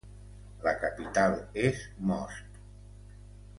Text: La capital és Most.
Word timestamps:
La 0.67 0.73
capital 0.83 1.37
és 1.67 1.85
Most. 2.13 2.59